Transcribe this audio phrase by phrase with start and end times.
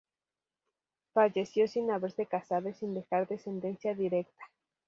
[1.13, 4.43] Falleció sin haberse casado y sin dejar descendencia directa.